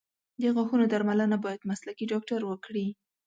[0.41, 2.87] د غاښونو درملنه باید مسلکي ډاکټر وکړي.